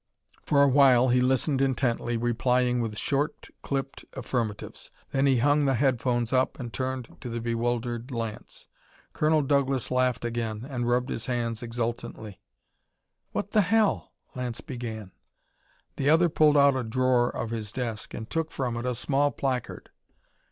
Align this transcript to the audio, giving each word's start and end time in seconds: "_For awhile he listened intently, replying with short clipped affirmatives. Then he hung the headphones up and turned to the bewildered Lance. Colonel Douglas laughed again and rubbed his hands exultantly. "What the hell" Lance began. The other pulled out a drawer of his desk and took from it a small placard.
"_For 0.47 0.63
awhile 0.63 1.09
he 1.09 1.21
listened 1.21 1.61
intently, 1.61 2.17
replying 2.17 2.81
with 2.81 2.97
short 2.97 3.49
clipped 3.61 4.03
affirmatives. 4.13 4.89
Then 5.11 5.27
he 5.27 5.37
hung 5.37 5.65
the 5.65 5.75
headphones 5.75 6.33
up 6.33 6.59
and 6.59 6.73
turned 6.73 7.15
to 7.21 7.29
the 7.29 7.39
bewildered 7.39 8.09
Lance. 8.09 8.65
Colonel 9.13 9.43
Douglas 9.43 9.91
laughed 9.91 10.25
again 10.25 10.65
and 10.67 10.87
rubbed 10.89 11.09
his 11.11 11.27
hands 11.27 11.61
exultantly. 11.61 12.41
"What 13.31 13.51
the 13.51 13.61
hell" 13.61 14.13
Lance 14.35 14.59
began. 14.61 15.11
The 15.97 16.09
other 16.09 16.29
pulled 16.29 16.57
out 16.57 16.75
a 16.75 16.83
drawer 16.83 17.29
of 17.29 17.51
his 17.51 17.71
desk 17.71 18.15
and 18.15 18.27
took 18.27 18.49
from 18.49 18.75
it 18.77 18.87
a 18.87 18.95
small 18.95 19.29
placard. 19.29 19.91